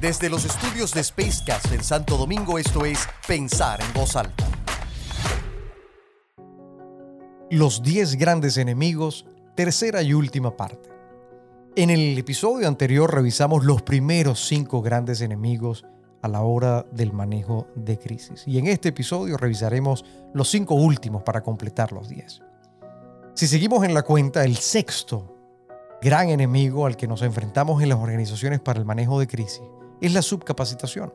Desde 0.00 0.30
los 0.30 0.46
estudios 0.46 0.94
de 0.94 1.04
Spacecast 1.04 1.72
en 1.72 1.84
Santo 1.84 2.16
Domingo, 2.16 2.58
esto 2.58 2.86
es 2.86 3.06
Pensar 3.28 3.82
en 3.82 3.92
Voz 3.92 4.16
Alta. 4.16 4.46
Los 7.50 7.82
10 7.82 8.16
grandes 8.16 8.56
enemigos, 8.56 9.26
tercera 9.54 10.00
y 10.00 10.14
última 10.14 10.56
parte. 10.56 10.88
En 11.76 11.90
el 11.90 12.16
episodio 12.16 12.66
anterior 12.66 13.12
revisamos 13.14 13.66
los 13.66 13.82
primeros 13.82 14.42
5 14.46 14.80
grandes 14.80 15.20
enemigos 15.20 15.84
a 16.22 16.28
la 16.28 16.40
hora 16.40 16.86
del 16.92 17.12
manejo 17.12 17.66
de 17.74 17.98
crisis. 17.98 18.44
Y 18.46 18.56
en 18.56 18.68
este 18.68 18.88
episodio 18.88 19.36
revisaremos 19.36 20.06
los 20.32 20.48
5 20.48 20.74
últimos 20.74 21.24
para 21.24 21.42
completar 21.42 21.92
los 21.92 22.08
10. 22.08 22.40
Si 23.34 23.46
seguimos 23.46 23.84
en 23.84 23.92
la 23.92 24.00
cuenta, 24.00 24.46
el 24.46 24.56
sexto 24.56 25.36
gran 26.00 26.30
enemigo 26.30 26.86
al 26.86 26.96
que 26.96 27.06
nos 27.06 27.20
enfrentamos 27.20 27.82
en 27.82 27.90
las 27.90 27.98
organizaciones 27.98 28.60
para 28.60 28.78
el 28.78 28.86
manejo 28.86 29.20
de 29.20 29.26
crisis 29.26 29.60
es 30.00 30.12
la 30.12 30.22
subcapacitación. 30.22 31.12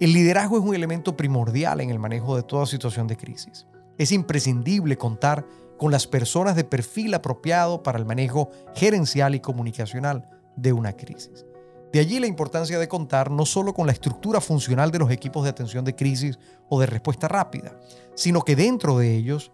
El 0.00 0.12
liderazgo 0.12 0.58
es 0.58 0.64
un 0.64 0.74
elemento 0.74 1.16
primordial 1.16 1.80
en 1.80 1.90
el 1.90 1.98
manejo 1.98 2.36
de 2.36 2.42
toda 2.42 2.66
situación 2.66 3.06
de 3.06 3.16
crisis. 3.16 3.66
Es 3.96 4.12
imprescindible 4.12 4.96
contar 4.96 5.44
con 5.76 5.90
las 5.90 6.06
personas 6.06 6.56
de 6.56 6.64
perfil 6.64 7.14
apropiado 7.14 7.82
para 7.82 7.98
el 7.98 8.04
manejo 8.04 8.50
gerencial 8.74 9.34
y 9.34 9.40
comunicacional 9.40 10.28
de 10.56 10.72
una 10.72 10.92
crisis. 10.92 11.46
De 11.92 12.00
allí 12.00 12.20
la 12.20 12.26
importancia 12.26 12.78
de 12.78 12.88
contar 12.88 13.30
no 13.30 13.46
solo 13.46 13.72
con 13.72 13.86
la 13.86 13.92
estructura 13.92 14.40
funcional 14.40 14.90
de 14.90 14.98
los 14.98 15.10
equipos 15.10 15.44
de 15.44 15.50
atención 15.50 15.84
de 15.84 15.96
crisis 15.96 16.38
o 16.68 16.78
de 16.78 16.86
respuesta 16.86 17.28
rápida, 17.28 17.76
sino 18.14 18.42
que 18.42 18.56
dentro 18.56 18.98
de 18.98 19.16
ellos 19.16 19.52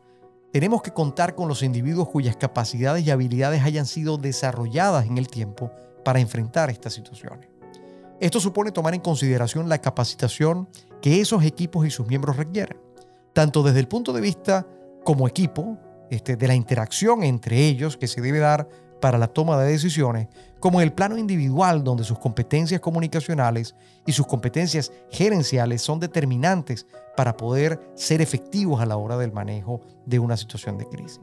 tenemos 0.52 0.82
que 0.82 0.92
contar 0.92 1.34
con 1.34 1.48
los 1.48 1.62
individuos 1.62 2.08
cuyas 2.08 2.36
capacidades 2.36 3.06
y 3.06 3.10
habilidades 3.10 3.62
hayan 3.62 3.86
sido 3.86 4.18
desarrolladas 4.18 5.06
en 5.06 5.18
el 5.18 5.28
tiempo 5.28 5.70
para 6.04 6.20
enfrentar 6.20 6.70
estas 6.70 6.92
situaciones. 6.92 7.53
Esto 8.20 8.40
supone 8.40 8.72
tomar 8.72 8.94
en 8.94 9.00
consideración 9.00 9.68
la 9.68 9.78
capacitación 9.78 10.68
que 11.02 11.20
esos 11.20 11.44
equipos 11.44 11.86
y 11.86 11.90
sus 11.90 12.06
miembros 12.06 12.36
requieren, 12.36 12.78
tanto 13.32 13.62
desde 13.62 13.80
el 13.80 13.88
punto 13.88 14.12
de 14.12 14.20
vista 14.20 14.66
como 15.04 15.28
equipo, 15.28 15.78
este, 16.10 16.36
de 16.36 16.48
la 16.48 16.54
interacción 16.54 17.24
entre 17.24 17.66
ellos 17.66 17.96
que 17.96 18.06
se 18.06 18.20
debe 18.20 18.38
dar 18.38 18.68
para 19.00 19.18
la 19.18 19.26
toma 19.26 19.58
de 19.58 19.70
decisiones, 19.70 20.28
como 20.60 20.80
en 20.80 20.86
el 20.86 20.94
plano 20.94 21.18
individual 21.18 21.84
donde 21.84 22.04
sus 22.04 22.18
competencias 22.18 22.80
comunicacionales 22.80 23.74
y 24.06 24.12
sus 24.12 24.26
competencias 24.26 24.92
gerenciales 25.10 25.82
son 25.82 26.00
determinantes 26.00 26.86
para 27.16 27.36
poder 27.36 27.92
ser 27.94 28.22
efectivos 28.22 28.80
a 28.80 28.86
la 28.86 28.96
hora 28.96 29.18
del 29.18 29.32
manejo 29.32 29.80
de 30.06 30.18
una 30.18 30.36
situación 30.36 30.78
de 30.78 30.86
crisis. 30.86 31.20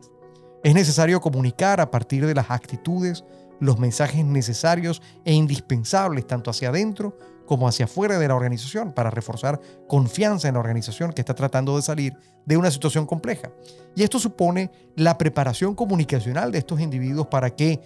Es 0.64 0.76
necesario 0.76 1.22
comunicar 1.22 1.82
a 1.82 1.90
partir 1.90 2.28
de 2.28 2.36
las 2.36 2.52
actitudes 2.52 3.24
los 3.62 3.80
mensajes 3.80 4.26
necesarios 4.26 5.02
e 5.24 5.34
indispensables 5.34 6.28
tanto 6.28 6.50
hacia 6.50 6.70
adentro 6.70 7.16
como 7.46 7.68
hacia 7.68 7.86
afuera 7.86 8.18
de 8.18 8.28
la 8.28 8.36
organización 8.36 8.92
para 8.92 9.10
reforzar 9.10 9.62
confianza 9.88 10.48
en 10.48 10.56
la 10.56 10.60
organización 10.60 11.14
que 11.14 11.22
está 11.22 11.36
tratando 11.36 11.76
de 11.76 11.82
salir 11.82 12.18
de 12.46 12.58
una 12.58 12.72
situación 12.72 13.06
compleja. 13.06 13.52
Y 13.96 14.04
esto 14.04 14.20
supone 14.20 14.72
la 14.96 15.18
preparación 15.18 15.76
comunicacional 15.76 16.52
de 16.52 16.58
estos 16.58 16.80
individuos 16.80 17.28
para 17.28 17.50
que 17.52 17.80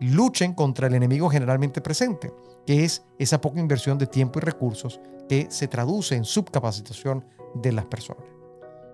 luchen 0.00 0.54
contra 0.54 0.88
el 0.88 0.94
enemigo 0.94 1.28
generalmente 1.28 1.80
presente, 1.80 2.32
que 2.66 2.84
es 2.84 3.02
esa 3.18 3.40
poca 3.40 3.60
inversión 3.60 3.98
de 3.98 4.06
tiempo 4.06 4.38
y 4.38 4.42
recursos 4.42 5.00
que 5.28 5.46
se 5.50 5.68
traduce 5.68 6.16
en 6.16 6.24
subcapacitación 6.24 7.24
de 7.54 7.72
las 7.72 7.84
personas. 7.84 8.39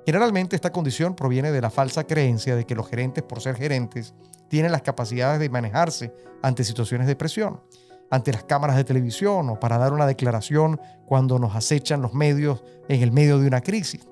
Generalmente 0.06 0.54
esta 0.54 0.70
condición 0.70 1.16
proviene 1.16 1.50
de 1.50 1.60
la 1.60 1.68
falsa 1.68 2.04
creencia 2.04 2.54
de 2.54 2.64
que 2.64 2.76
los 2.76 2.88
gerentes, 2.88 3.24
por 3.24 3.40
ser 3.40 3.56
gerentes, 3.56 4.14
tienen 4.48 4.70
las 4.70 4.82
capacidades 4.82 5.40
de 5.40 5.50
manejarse 5.50 6.14
ante 6.42 6.62
situaciones 6.62 7.08
de 7.08 7.16
presión. 7.16 7.60
Ante 8.08 8.32
las 8.32 8.44
cámaras 8.44 8.76
de 8.76 8.84
televisión 8.84 9.50
o 9.50 9.58
para 9.58 9.78
dar 9.78 9.92
una 9.92 10.06
declaración 10.06 10.80
cuando 11.06 11.40
nos 11.40 11.56
acechan 11.56 12.02
los 12.02 12.14
medios 12.14 12.62
en 12.88 13.02
el 13.02 13.10
medio 13.10 13.40
de 13.40 13.48
una 13.48 13.62
crisis. 13.62 14.06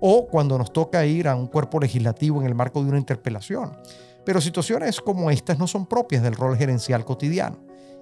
O 0.00 0.26
cuando 0.26 0.58
nos 0.58 0.72
toca 0.72 1.06
ir 1.06 1.28
a 1.28 1.36
un 1.36 1.46
cuerpo 1.46 1.78
legislativo 1.78 2.40
en 2.40 2.48
el 2.48 2.56
marco 2.56 2.82
de 2.82 2.88
una 2.88 2.98
interpelación. 2.98 3.76
Pero 4.24 4.40
situaciones 4.40 5.00
como 5.00 5.30
estas 5.30 5.60
no 5.60 5.68
son 5.68 5.86
propias 5.86 6.24
del 6.24 6.34
rol 6.34 6.56
gerencial 6.56 7.04
cotidiano. 7.04 7.56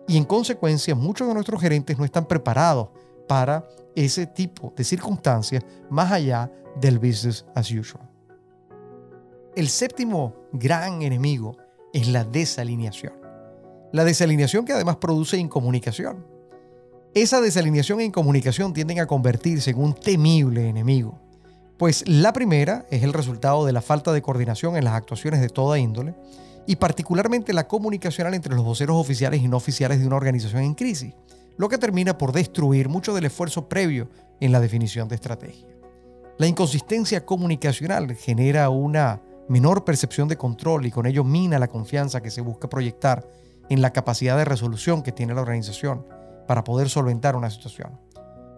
Y 0.09 0.17
en 0.17 0.25
consecuencia 0.25 0.95
muchos 0.95 1.29
de 1.29 1.35
nuestros 1.35 1.61
gerentes 1.61 1.99
no 1.99 2.07
están 2.07 2.25
preparados 2.25 2.89
para 3.27 3.67
ese 3.95 4.27
tipo 4.27 4.73
de 4.77 4.85
circunstancias 4.85 5.65
más 5.91 6.13
allá 6.13 6.51
del 6.81 6.99
business 6.99 7.45
as 7.55 7.71
usual. 7.71 8.09
El 9.55 9.69
séptimo 9.69 10.35
gran 10.53 11.03
enemigo 11.03 11.57
es 11.93 12.09
la 12.09 12.25
desalineación 12.25 13.25
la 13.95 14.05
desalineación 14.05 14.65
que 14.65 14.73
además 14.73 14.97
produce 14.97 15.37
incomunicación. 15.37 16.27
Esa 17.15 17.41
desalineación 17.41 18.01
e 18.01 18.05
incomunicación 18.05 18.73
tienden 18.73 18.99
a 18.99 19.07
convertirse 19.07 19.71
en 19.71 19.79
un 19.79 19.95
temible 19.95 20.69
enemigo, 20.69 21.21
pues 21.79 22.03
la 22.09 22.33
primera 22.33 22.87
es 22.91 23.05
el 23.05 23.13
resultado 23.13 23.65
de 23.65 23.73
la 23.73 23.81
falta 23.81 24.13
de 24.13 24.21
coordinación 24.21 24.77
en 24.77 24.83
las 24.83 24.95
actuaciones 24.95 25.41
de 25.41 25.49
toda 25.49 25.79
índole 25.79 26.17
y 26.67 26.75
particularmente 26.75 27.53
la 27.53 27.69
comunicacional 27.69 28.35
entre 28.35 28.57
los 28.57 28.65
voceros 28.65 28.97
oficiales 28.97 29.41
y 29.41 29.47
no 29.47 29.59
oficiales 29.59 30.01
de 30.01 30.09
una 30.09 30.17
organización 30.17 30.63
en 30.63 30.75
crisis, 30.75 31.15
lo 31.57 31.69
que 31.69 31.79
termina 31.79 32.19
por 32.19 32.33
destruir 32.33 32.89
mucho 32.89 33.15
del 33.15 33.27
esfuerzo 33.27 33.69
previo 33.69 34.09
en 34.41 34.53
la 34.53 34.61
definición 34.61 35.09
de 35.09 35.15
estrategia. 35.15 35.69
La 36.39 36.47
inconsistencia 36.47 37.25
comunicacional 37.25 38.13
genera 38.15 38.69
una 38.71 39.23
menor 39.49 39.85
percepción 39.85 40.27
de 40.29 40.37
control 40.37 40.87
y 40.87 40.91
con 40.91 41.07
ello 41.07 41.23
mina 41.23 41.59
la 41.59 41.69
confianza 41.69 42.23
que 42.23 42.31
se 42.31 42.41
busca 42.41 42.69
proyectar 42.69 43.29
en 43.69 43.83
la 43.83 43.93
capacidad 43.93 44.37
de 44.37 44.45
resolución 44.45 45.03
que 45.03 45.13
tiene 45.13 45.35
la 45.35 45.43
organización 45.43 46.07
para 46.47 46.65
poder 46.65 46.89
solventar 46.89 47.37
una 47.37 47.51
situación. 47.51 48.01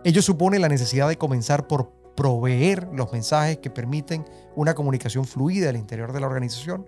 Ello 0.05 0.23
supone 0.23 0.59
la 0.59 0.69
necesidad 0.69 1.09
de 1.09 1.19
comenzar 1.19 1.67
por 1.67 1.93
proveer 2.17 2.89
los 2.93 3.13
mensajes 3.13 3.59
que 3.59 3.71
permiten 3.71 4.25
una 4.55 4.75
comunicación 4.75 5.25
fluida 5.25 5.69
al 5.69 5.77
interior 5.77 6.13
de 6.13 6.21
la 6.21 6.27
organización 6.27 6.87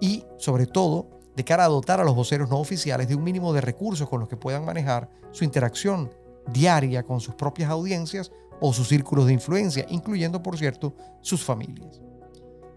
y, 0.00 0.24
sobre 0.38 0.66
todo, 0.66 1.15
de 1.36 1.44
cara 1.44 1.64
a 1.64 1.68
dotar 1.68 2.00
a 2.00 2.04
los 2.04 2.14
voceros 2.14 2.48
no 2.48 2.58
oficiales 2.58 3.08
de 3.08 3.14
un 3.14 3.22
mínimo 3.22 3.52
de 3.52 3.60
recursos 3.60 4.08
con 4.08 4.20
los 4.20 4.28
que 4.28 4.36
puedan 4.36 4.64
manejar 4.64 5.08
su 5.30 5.44
interacción 5.44 6.10
diaria 6.52 7.02
con 7.02 7.20
sus 7.20 7.34
propias 7.34 7.70
audiencias 7.70 8.32
o 8.60 8.72
sus 8.72 8.88
círculos 8.88 9.26
de 9.26 9.34
influencia, 9.34 9.84
incluyendo, 9.90 10.42
por 10.42 10.56
cierto, 10.56 10.94
sus 11.20 11.44
familias. 11.44 12.00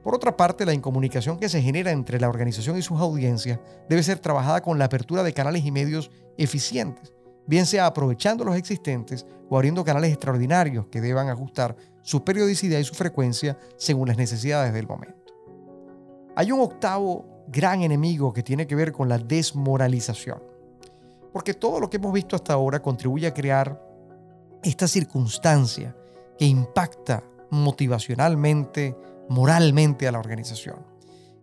Por 0.04 0.16
otra 0.16 0.36
parte, 0.36 0.66
la 0.66 0.74
incomunicación 0.74 1.40
que 1.40 1.50
se 1.50 1.62
genera 1.62 1.92
entre 1.92 2.20
la 2.20 2.30
organización 2.30 2.78
y 2.78 2.82
sus 2.82 3.00
audiencias 3.00 3.60
debe 3.88 4.04
ser 4.04 4.20
trabajada 4.20 4.62
con 4.62 4.78
la 4.78 4.86
apertura 4.86 5.24
de 5.24 5.34
canales 5.34 5.66
y 5.66 5.72
medios 5.72 6.12
eficientes, 6.38 7.14
bien 7.48 7.66
sea 7.66 7.86
aprovechando 7.86 8.44
los 8.44 8.56
existentes 8.56 9.26
o 9.50 9.56
abriendo 9.56 9.84
canales 9.84 10.12
extraordinarios 10.12 10.88
que 10.88 11.02
deban 11.02 11.30
ajustar 11.30 11.76
su 12.02 12.24
periodicidad 12.24 12.80
y 12.80 12.84
su 12.84 12.96
frecuencia 12.96 13.58
según 13.78 14.08
las 14.08 14.18
necesidades 14.18 14.74
del 14.74 14.88
momento. 14.88 15.34
Hay 16.36 16.52
un 16.52 16.62
octavo 16.62 17.39
gran 17.52 17.82
enemigo 17.82 18.32
que 18.32 18.44
tiene 18.44 18.68
que 18.68 18.76
ver 18.76 18.92
con 18.92 19.10
la 19.10 19.18
desmoralización, 19.18 20.42
porque 21.34 21.54
todo 21.54 21.80
lo 21.80 21.90
que 21.90 21.98
hemos 21.98 22.14
visto 22.14 22.36
hasta 22.36 22.54
ahora 22.54 22.82
contribuye 22.82 23.28
a 23.28 23.34
crear 23.34 23.82
esta 24.64 24.88
circunstancia 24.88 25.96
que 26.38 26.46
impacta 26.46 27.24
motivacionalmente, 27.50 28.96
moralmente 29.30 30.08
a 30.08 30.12
la 30.12 30.20
organización. 30.20 30.78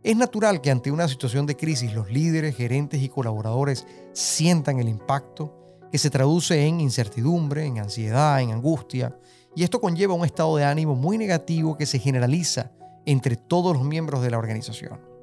Es 0.03 0.17
natural 0.17 0.61
que 0.61 0.71
ante 0.71 0.93
una 0.93 1.09
situación 1.09 1.47
de 1.47 1.56
crisis 1.56 1.93
los 1.93 2.11
líderes, 2.11 2.55
gerentes 2.55 3.03
y 3.03 3.09
colaboradores 3.09 3.87
sientan 4.12 4.78
el 4.78 4.88
impacto 4.88 5.53
que 5.91 5.99
se 5.99 6.11
traduce 6.11 6.67
en 6.67 6.81
incertidumbre, 6.81 7.65
en 7.65 7.78
ansiedad, 7.78 8.41
en 8.41 8.53
angustia, 8.53 9.19
y 9.56 9.65
esto 9.65 9.81
conlleva 9.81 10.15
un 10.15 10.25
estado 10.25 10.56
de 10.56 10.65
ánimo 10.65 10.94
muy 10.94 11.19
negativo 11.19 11.77
que 11.77 11.87
se 11.87 11.99
generaliza 11.99 12.71
entre 13.06 13.37
todos 13.37 13.75
los 13.77 13.84
miembros 13.84 14.23
de 14.23 14.31
la 14.31 14.38
organización. 14.38 15.16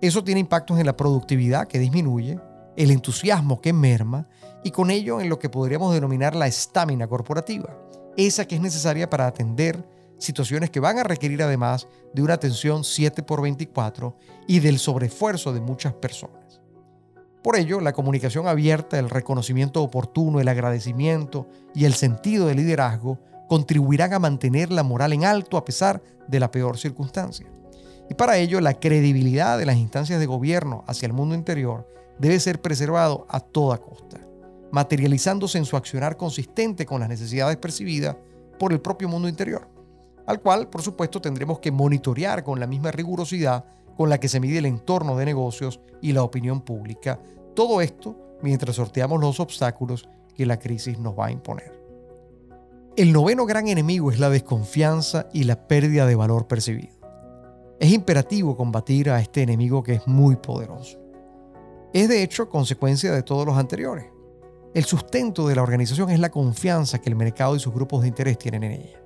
Eso 0.00 0.22
tiene 0.22 0.40
impactos 0.40 0.78
en 0.78 0.86
la 0.86 0.96
productividad 0.96 1.66
que 1.66 1.78
disminuye, 1.78 2.38
el 2.76 2.92
entusiasmo 2.92 3.60
que 3.60 3.72
merma 3.72 4.28
y 4.62 4.70
con 4.70 4.90
ello 4.90 5.20
en 5.20 5.28
lo 5.28 5.40
que 5.40 5.50
podríamos 5.50 5.92
denominar 5.92 6.36
la 6.36 6.46
estamina 6.46 7.08
corporativa, 7.08 7.76
esa 8.16 8.46
que 8.46 8.54
es 8.54 8.60
necesaria 8.60 9.10
para 9.10 9.26
atender 9.26 9.84
situaciones 10.18 10.70
que 10.70 10.78
van 10.78 10.98
a 10.98 11.02
requerir 11.02 11.42
además 11.42 11.88
de 12.14 12.22
una 12.22 12.34
atención 12.34 12.84
7 12.84 13.24
por 13.24 13.42
24 13.42 14.16
y 14.46 14.60
del 14.60 14.78
sobreesfuerzo 14.78 15.52
de 15.52 15.60
muchas 15.60 15.94
personas. 15.94 16.60
Por 17.42 17.56
ello, 17.56 17.80
la 17.80 17.92
comunicación 17.92 18.46
abierta, 18.46 18.98
el 18.98 19.10
reconocimiento 19.10 19.82
oportuno, 19.82 20.40
el 20.40 20.48
agradecimiento 20.48 21.48
y 21.74 21.84
el 21.84 21.94
sentido 21.94 22.46
de 22.46 22.54
liderazgo 22.54 23.18
contribuirán 23.48 24.12
a 24.12 24.18
mantener 24.18 24.70
la 24.70 24.82
moral 24.82 25.12
en 25.12 25.24
alto 25.24 25.56
a 25.56 25.64
pesar 25.64 26.02
de 26.28 26.40
la 26.40 26.50
peor 26.50 26.78
circunstancia. 26.78 27.46
Y 28.10 28.14
para 28.14 28.38
ello, 28.38 28.60
la 28.60 28.74
credibilidad 28.74 29.58
de 29.58 29.66
las 29.66 29.76
instancias 29.76 30.18
de 30.18 30.26
gobierno 30.26 30.84
hacia 30.86 31.06
el 31.06 31.12
mundo 31.12 31.34
interior 31.34 31.86
debe 32.18 32.40
ser 32.40 32.60
preservado 32.60 33.26
a 33.28 33.40
toda 33.40 33.78
costa, 33.78 34.18
materializándose 34.72 35.58
en 35.58 35.64
su 35.64 35.76
accionar 35.76 36.16
consistente 36.16 36.86
con 36.86 37.00
las 37.00 37.08
necesidades 37.08 37.56
percibidas 37.58 38.16
por 38.58 38.72
el 38.72 38.80
propio 38.80 39.08
mundo 39.08 39.28
interior 39.28 39.78
al 40.28 40.42
cual, 40.42 40.68
por 40.68 40.82
supuesto, 40.82 41.22
tendremos 41.22 41.58
que 41.58 41.72
monitorear 41.72 42.44
con 42.44 42.60
la 42.60 42.66
misma 42.66 42.90
rigurosidad 42.90 43.64
con 43.96 44.10
la 44.10 44.20
que 44.20 44.28
se 44.28 44.40
mide 44.40 44.58
el 44.58 44.66
entorno 44.66 45.16
de 45.16 45.24
negocios 45.24 45.80
y 46.02 46.12
la 46.12 46.22
opinión 46.22 46.60
pública. 46.60 47.18
Todo 47.56 47.80
esto 47.80 48.36
mientras 48.42 48.76
sorteamos 48.76 49.22
los 49.22 49.40
obstáculos 49.40 50.06
que 50.36 50.44
la 50.44 50.58
crisis 50.58 50.98
nos 50.98 51.18
va 51.18 51.26
a 51.26 51.30
imponer. 51.30 51.82
El 52.94 53.14
noveno 53.14 53.46
gran 53.46 53.68
enemigo 53.68 54.12
es 54.12 54.20
la 54.20 54.28
desconfianza 54.28 55.28
y 55.32 55.44
la 55.44 55.66
pérdida 55.66 56.04
de 56.04 56.14
valor 56.14 56.46
percibido. 56.46 56.97
Es 57.80 57.92
imperativo 57.92 58.56
combatir 58.56 59.08
a 59.08 59.20
este 59.20 59.42
enemigo 59.42 59.84
que 59.84 59.94
es 59.94 60.06
muy 60.06 60.34
poderoso. 60.36 60.98
Es 61.92 62.08
de 62.08 62.22
hecho 62.22 62.48
consecuencia 62.48 63.12
de 63.12 63.22
todos 63.22 63.46
los 63.46 63.56
anteriores. 63.56 64.06
El 64.74 64.84
sustento 64.84 65.46
de 65.46 65.54
la 65.54 65.62
organización 65.62 66.10
es 66.10 66.18
la 66.18 66.30
confianza 66.30 66.98
que 66.98 67.08
el 67.08 67.16
mercado 67.16 67.54
y 67.54 67.60
sus 67.60 67.72
grupos 67.72 68.02
de 68.02 68.08
interés 68.08 68.36
tienen 68.36 68.64
en 68.64 68.72
ella. 68.72 69.00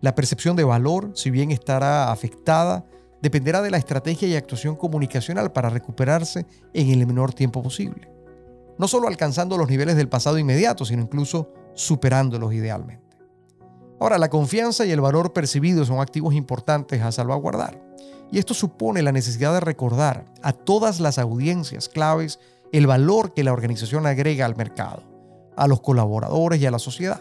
La 0.00 0.14
percepción 0.14 0.54
de 0.54 0.64
valor, 0.64 1.10
si 1.14 1.30
bien 1.30 1.50
estará 1.50 2.12
afectada, 2.12 2.86
dependerá 3.20 3.60
de 3.60 3.70
la 3.70 3.78
estrategia 3.78 4.28
y 4.28 4.36
actuación 4.36 4.76
comunicacional 4.76 5.52
para 5.52 5.68
recuperarse 5.68 6.46
en 6.74 6.90
el 6.90 7.06
menor 7.06 7.34
tiempo 7.34 7.62
posible. 7.62 8.08
No 8.78 8.86
solo 8.86 9.08
alcanzando 9.08 9.58
los 9.58 9.68
niveles 9.68 9.96
del 9.96 10.08
pasado 10.08 10.38
inmediato, 10.38 10.84
sino 10.84 11.02
incluso 11.02 11.50
superándolos 11.74 12.52
idealmente. 12.54 13.05
Ahora, 13.98 14.18
la 14.18 14.28
confianza 14.28 14.84
y 14.84 14.90
el 14.90 15.00
valor 15.00 15.32
percibido 15.32 15.84
son 15.84 16.00
activos 16.00 16.34
importantes 16.34 17.00
a 17.02 17.12
salvaguardar. 17.12 17.80
Y 18.30 18.38
esto 18.38 18.54
supone 18.54 19.02
la 19.02 19.12
necesidad 19.12 19.54
de 19.54 19.60
recordar 19.60 20.26
a 20.42 20.52
todas 20.52 21.00
las 21.00 21.18
audiencias 21.18 21.88
claves 21.88 22.38
el 22.72 22.86
valor 22.86 23.32
que 23.32 23.44
la 23.44 23.52
organización 23.52 24.06
agrega 24.06 24.44
al 24.44 24.56
mercado, 24.56 25.02
a 25.56 25.66
los 25.66 25.80
colaboradores 25.80 26.60
y 26.60 26.66
a 26.66 26.70
la 26.70 26.78
sociedad. 26.78 27.20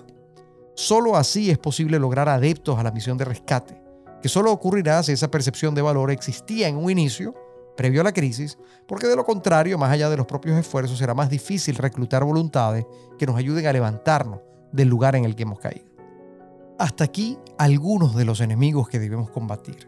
Solo 0.74 1.16
así 1.16 1.50
es 1.50 1.58
posible 1.58 2.00
lograr 2.00 2.28
adeptos 2.28 2.78
a 2.78 2.84
la 2.84 2.92
misión 2.92 3.18
de 3.18 3.26
rescate, 3.26 3.82
que 4.22 4.28
solo 4.28 4.52
ocurrirá 4.52 5.02
si 5.04 5.14
esa 5.14 5.32
percepción 5.32 5.76
de 5.76 5.82
valor 5.82 6.12
existía 6.12 6.68
en 6.68 6.76
un 6.76 6.90
inicio, 6.90 7.34
previo 7.78 8.02
a 8.02 8.04
la 8.04 8.14
crisis, 8.14 8.58
porque 8.88 9.08
de 9.08 9.16
lo 9.16 9.24
contrario, 9.24 9.78
más 9.78 9.92
allá 9.92 10.10
de 10.10 10.18
los 10.18 10.26
propios 10.26 10.58
esfuerzos, 10.58 10.98
será 10.98 11.14
más 11.14 11.30
difícil 11.30 11.76
reclutar 11.76 12.24
voluntades 12.26 12.86
que 13.18 13.26
nos 13.26 13.38
ayuden 13.38 13.68
a 13.68 13.74
levantarnos 13.74 14.42
del 14.72 14.90
lugar 14.90 15.16
en 15.16 15.24
el 15.24 15.36
que 15.36 15.44
hemos 15.44 15.60
caído. 15.60 15.95
Hasta 16.78 17.06
aquí 17.06 17.38
algunos 17.58 18.16
de 18.16 18.26
los 18.26 18.42
enemigos 18.42 18.90
que 18.90 19.00
debemos 19.00 19.30
combatir. 19.30 19.88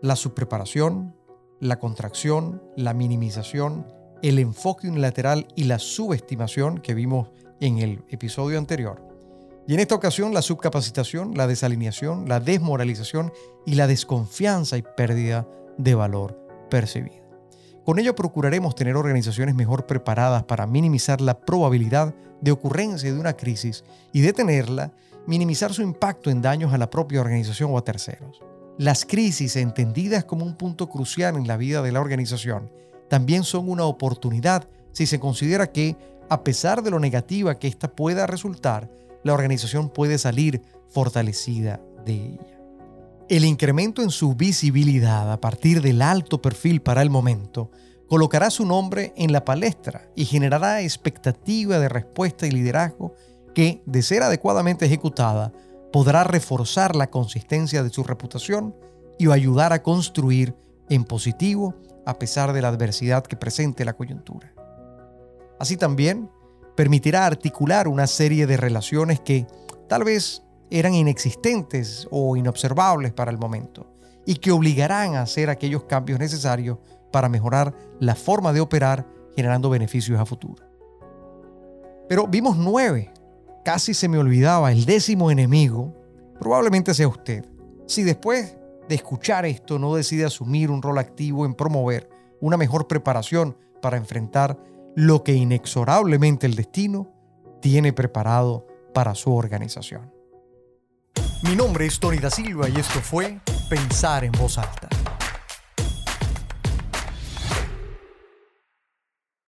La 0.00 0.14
subpreparación, 0.14 1.16
la 1.58 1.80
contracción, 1.80 2.62
la 2.76 2.94
minimización, 2.94 3.84
el 4.22 4.38
enfoque 4.38 4.88
unilateral 4.88 5.48
y 5.56 5.64
la 5.64 5.80
subestimación 5.80 6.78
que 6.78 6.94
vimos 6.94 7.30
en 7.60 7.78
el 7.78 8.04
episodio 8.10 8.58
anterior. 8.58 9.02
Y 9.66 9.74
en 9.74 9.80
esta 9.80 9.96
ocasión 9.96 10.32
la 10.32 10.42
subcapacitación, 10.42 11.36
la 11.36 11.48
desalineación, 11.48 12.28
la 12.28 12.38
desmoralización 12.38 13.32
y 13.66 13.74
la 13.74 13.88
desconfianza 13.88 14.78
y 14.78 14.82
pérdida 14.82 15.48
de 15.78 15.96
valor 15.96 16.38
percibido. 16.70 17.28
Con 17.84 17.98
ello 17.98 18.14
procuraremos 18.14 18.76
tener 18.76 18.94
organizaciones 18.94 19.56
mejor 19.56 19.84
preparadas 19.84 20.44
para 20.44 20.68
minimizar 20.68 21.20
la 21.20 21.40
probabilidad 21.40 22.14
de 22.40 22.52
ocurrencia 22.52 23.12
de 23.12 23.18
una 23.18 23.32
crisis 23.32 23.84
y 24.12 24.20
detenerla 24.20 24.92
minimizar 25.30 25.72
su 25.72 25.82
impacto 25.82 26.28
en 26.28 26.42
daños 26.42 26.72
a 26.72 26.78
la 26.78 26.90
propia 26.90 27.20
organización 27.20 27.70
o 27.72 27.78
a 27.78 27.84
terceros. 27.84 28.42
Las 28.78 29.06
crisis, 29.06 29.54
entendidas 29.54 30.24
como 30.24 30.44
un 30.44 30.56
punto 30.56 30.88
crucial 30.88 31.36
en 31.36 31.46
la 31.46 31.56
vida 31.56 31.82
de 31.82 31.92
la 31.92 32.00
organización, 32.00 32.72
también 33.08 33.44
son 33.44 33.68
una 33.68 33.84
oportunidad 33.84 34.68
si 34.90 35.06
se 35.06 35.20
considera 35.20 35.70
que, 35.70 35.96
a 36.28 36.42
pesar 36.42 36.82
de 36.82 36.90
lo 36.90 36.98
negativa 36.98 37.60
que 37.60 37.68
ésta 37.68 37.92
pueda 37.92 38.26
resultar, 38.26 38.90
la 39.22 39.32
organización 39.32 39.88
puede 39.88 40.18
salir 40.18 40.62
fortalecida 40.88 41.80
de 42.04 42.14
ella. 42.14 42.60
El 43.28 43.44
incremento 43.44 44.02
en 44.02 44.10
su 44.10 44.34
visibilidad 44.34 45.30
a 45.30 45.40
partir 45.40 45.80
del 45.80 46.02
alto 46.02 46.42
perfil 46.42 46.82
para 46.82 47.02
el 47.02 47.10
momento 47.10 47.70
colocará 48.08 48.50
su 48.50 48.66
nombre 48.66 49.12
en 49.16 49.30
la 49.30 49.44
palestra 49.44 50.08
y 50.16 50.24
generará 50.24 50.82
expectativa 50.82 51.78
de 51.78 51.88
respuesta 51.88 52.48
y 52.48 52.50
liderazgo 52.50 53.14
que, 53.54 53.82
de 53.86 54.02
ser 54.02 54.22
adecuadamente 54.22 54.86
ejecutada, 54.86 55.52
podrá 55.92 56.24
reforzar 56.24 56.94
la 56.96 57.10
consistencia 57.10 57.82
de 57.82 57.90
su 57.90 58.04
reputación 58.04 58.74
y 59.18 59.30
ayudar 59.30 59.72
a 59.72 59.82
construir 59.82 60.54
en 60.88 61.04
positivo 61.04 61.74
a 62.06 62.18
pesar 62.18 62.52
de 62.52 62.62
la 62.62 62.68
adversidad 62.68 63.24
que 63.24 63.36
presente 63.36 63.84
la 63.84 63.92
coyuntura. 63.94 64.52
Así 65.58 65.76
también, 65.76 66.30
permitirá 66.74 67.26
articular 67.26 67.88
una 67.88 68.06
serie 68.06 68.46
de 68.46 68.56
relaciones 68.56 69.20
que 69.20 69.46
tal 69.88 70.04
vez 70.04 70.42
eran 70.70 70.94
inexistentes 70.94 72.08
o 72.10 72.36
inobservables 72.36 73.12
para 73.12 73.30
el 73.30 73.38
momento 73.38 73.86
y 74.24 74.36
que 74.36 74.52
obligarán 74.52 75.16
a 75.16 75.22
hacer 75.22 75.50
aquellos 75.50 75.84
cambios 75.84 76.18
necesarios 76.18 76.78
para 77.10 77.28
mejorar 77.28 77.74
la 77.98 78.14
forma 78.14 78.52
de 78.52 78.60
operar 78.60 79.06
generando 79.34 79.68
beneficios 79.68 80.18
a 80.18 80.26
futuro. 80.26 80.64
Pero 82.08 82.26
vimos 82.26 82.56
nueve 82.56 83.12
casi 83.72 83.94
se 83.94 84.08
me 84.08 84.18
olvidaba, 84.18 84.72
el 84.72 84.84
décimo 84.84 85.30
enemigo, 85.30 85.94
probablemente 86.40 86.92
sea 86.92 87.06
usted. 87.06 87.44
Si 87.86 88.02
después 88.02 88.56
de 88.88 88.96
escuchar 88.96 89.46
esto 89.46 89.78
no 89.78 89.94
decide 89.94 90.24
asumir 90.24 90.72
un 90.72 90.82
rol 90.82 90.98
activo 90.98 91.46
en 91.46 91.54
promover 91.54 92.10
una 92.40 92.56
mejor 92.56 92.88
preparación 92.88 93.56
para 93.80 93.96
enfrentar 93.96 94.58
lo 94.96 95.22
que 95.22 95.34
inexorablemente 95.34 96.48
el 96.48 96.56
destino 96.56 97.12
tiene 97.62 97.92
preparado 97.92 98.66
para 98.92 99.14
su 99.14 99.32
organización. 99.32 100.12
Mi 101.44 101.54
nombre 101.54 101.86
es 101.86 102.00
Tony 102.00 102.18
da 102.18 102.28
Silva 102.28 102.68
y 102.68 102.74
esto 102.74 102.98
fue 102.98 103.38
Pensar 103.68 104.24
en 104.24 104.32
voz 104.32 104.58
alta 104.58 104.88